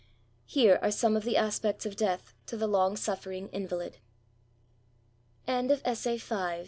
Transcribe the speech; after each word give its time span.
Here 0.47 0.79
are 0.81 0.89
some 0.89 1.15
of 1.15 1.25
the 1.25 1.37
aspects 1.37 1.85
of 1.85 1.95
Death 1.95 2.33
to 2.47 2.57
the 2.57 2.65
long 2.65 2.97
suffering 2.97 3.49
Invalid* 3.49 3.99
126 5.45 6.27
TEMPER," 6.27 6.55
We 6.57 6.59